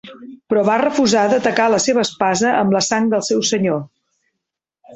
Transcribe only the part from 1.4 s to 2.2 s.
tacar la seva